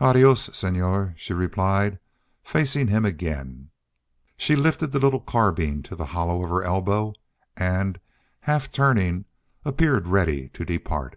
"ADIOS, 0.00 0.50
SENOR," 0.54 1.14
she 1.16 1.32
replied, 1.32 2.00
facing 2.42 2.88
him 2.88 3.04
again. 3.04 3.70
She 4.36 4.56
lifted 4.56 4.90
the 4.90 4.98
little 4.98 5.20
carbine 5.20 5.84
to 5.84 5.94
the 5.94 6.06
hollow 6.06 6.42
of 6.42 6.50
her 6.50 6.64
elbow 6.64 7.14
and, 7.56 8.00
half 8.40 8.72
turning, 8.72 9.24
appeared 9.64 10.08
ready 10.08 10.48
to 10.48 10.64
depart. 10.64 11.16